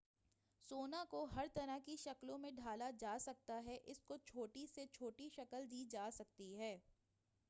[0.61, 5.29] سونا کو ہر طرح کی شکلوں میں ڈھالا جاسکتا ہے اس کو چھوٹی سے چھوٹی
[5.29, 6.77] شکل دی جاسکتی ہے